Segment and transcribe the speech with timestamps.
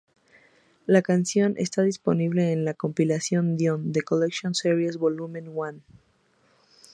[0.87, 5.81] La canción está disponible en la compilación de Dion "The Collector's Series Volume One".